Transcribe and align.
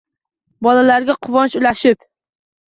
Bolalarga 0.67 1.17
quvonch 1.27 1.59
ulashib 1.61 2.03